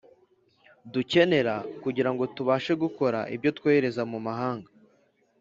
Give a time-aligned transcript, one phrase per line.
[0.93, 4.69] dukenera kugirango tubashe gukora ibyo twohereza mu mahanga.